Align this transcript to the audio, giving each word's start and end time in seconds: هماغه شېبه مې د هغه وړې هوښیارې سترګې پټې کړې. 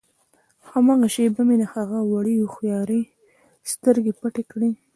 هماغه 0.69 1.07
شېبه 1.15 1.41
مې 1.47 1.55
د 1.59 1.63
هغه 1.73 1.99
وړې 2.11 2.35
هوښیارې 2.43 3.01
سترګې 3.71 4.13
پټې 4.19 4.43
کړې. 4.51 4.69